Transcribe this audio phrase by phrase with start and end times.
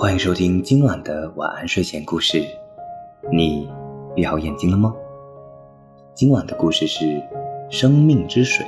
[0.00, 2.42] 欢迎收听今晚的晚安睡前故事。
[3.30, 3.68] 你
[4.16, 4.94] 闭好眼睛了吗？
[6.14, 7.04] 今晚的故事是
[7.68, 8.64] 《生命之水》。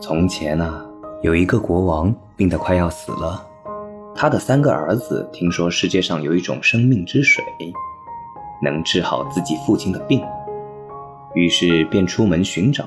[0.00, 0.82] 从前啊，
[1.20, 3.46] 有一个国王病得快要死了，
[4.14, 7.44] 他的三个儿子听说世界上有一种生命之水，
[8.62, 10.24] 能治好自己父亲的病，
[11.34, 12.86] 于是便出门寻找。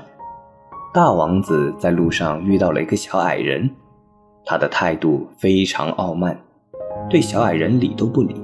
[0.92, 3.70] 大王子在路上遇到了一个小矮人。
[4.50, 6.36] 他的态度非常傲慢，
[7.08, 8.34] 对小矮人理都不理。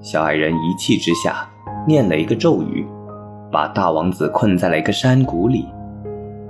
[0.00, 1.46] 小矮人一气之下
[1.86, 2.86] 念了一个咒语，
[3.52, 5.66] 把大王子困在了一个山谷里。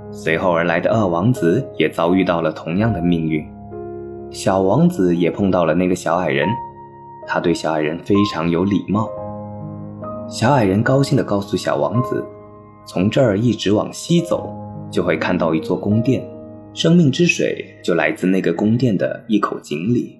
[0.09, 3.45] 随后而来的二王子也遭遇到了同样的命运。
[4.31, 6.47] 小王子也碰到了那个小矮人，
[7.27, 9.09] 他对小矮人非常有礼貌。
[10.29, 12.25] 小矮人高兴地告诉小王子，
[12.85, 14.49] 从这儿一直往西走，
[14.89, 16.25] 就会看到一座宫殿。
[16.77, 20.19] 生命之水就来自那个宫殿的一口井里。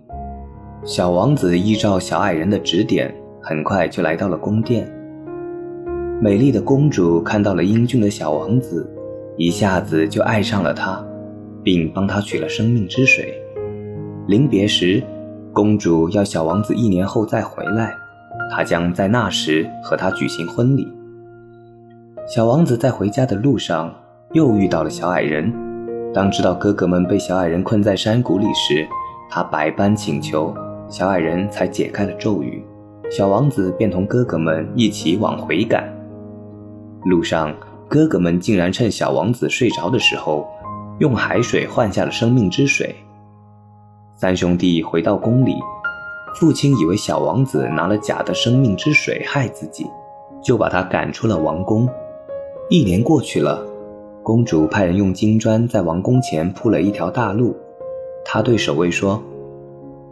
[0.84, 4.92] 小王子依照小矮人的指点，很快就来到了宫殿。
[6.20, 8.92] 美丽的公主看到了英俊的小王子，
[9.38, 11.06] 一下子就爱上了他，
[11.64, 13.40] 并帮他取了生命之水。
[14.28, 15.04] 临别时，
[15.54, 17.94] 公主要小王子一年后再回来，
[18.50, 20.88] 她将在那时和他举行婚礼。
[22.28, 23.94] 小王子在回家的路上
[24.34, 25.67] 又遇到了小矮人。
[26.18, 28.88] 当知道哥哥们被小矮人困在山谷里时，
[29.30, 30.52] 他百般请求，
[30.90, 32.66] 小矮人才解开了咒语。
[33.12, 35.88] 小王子便同哥哥们一起往回赶。
[37.06, 37.56] 路上，
[37.88, 40.48] 哥哥们竟然趁小王子睡着的时候，
[40.98, 42.96] 用海水换下了生命之水。
[44.16, 45.54] 三兄弟回到宫里，
[46.34, 49.86] 父亲以为小王子拿了假的生命之水害自己，
[50.42, 51.88] 就把他赶出了王宫。
[52.72, 53.64] 一年过去了。
[54.28, 57.56] 公主派人用金砖在王宫前铺了一条大路，
[58.26, 59.24] 她对守卫说：“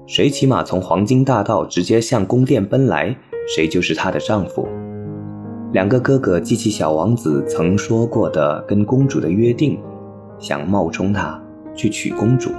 [0.07, 3.13] 谁骑马从黄金大道直接向宫殿奔来，
[3.53, 4.66] 谁就是她的丈夫。”
[5.73, 9.78] 两个哥哥记起小王子曾说过的跟公主的约定，
[10.40, 11.38] 想冒充她
[11.75, 12.51] 去娶公主。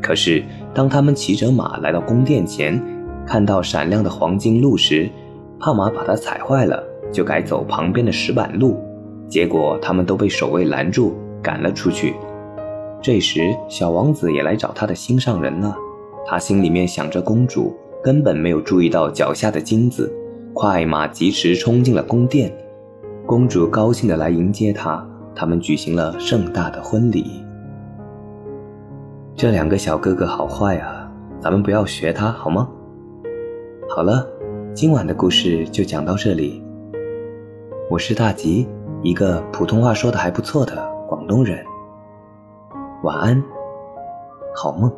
[0.00, 2.82] 可是当他们骑着马来到宫殿前，
[3.26, 5.10] 看到闪亮的黄金路时，
[5.58, 6.82] 怕马把它踩坏了，
[7.12, 8.78] 就改走旁边的石板路。
[9.30, 12.14] 结果他们都被守卫拦住，赶了出去。
[13.00, 15.74] 这时，小王子也来找他的心上人了。
[16.26, 20.12] 他心里面想着公主，根本没有注意到脚下的金子，
[20.52, 22.52] 快马疾驰冲进了宫殿。
[23.24, 27.24] 公主高兴地来迎接他，他们举行了盛大的婚礼。
[29.36, 31.08] 这两个小哥哥好坏啊，
[31.40, 32.68] 咱们不要学他好吗？
[33.88, 34.28] 好了，
[34.74, 36.60] 今晚的故事就讲到这里。
[37.88, 38.66] 我是大吉。
[39.02, 40.76] 一个普通话说的还不错的
[41.08, 41.64] 广东人，
[43.02, 43.42] 晚安，
[44.54, 44.92] 好梦。